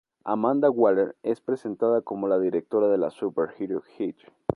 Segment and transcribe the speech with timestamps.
[0.25, 4.15] Amanda Waller es presentada como la directora de la Super Hero High.